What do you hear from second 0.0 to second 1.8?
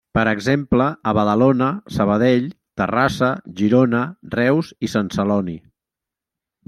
Per exemple a Badalona,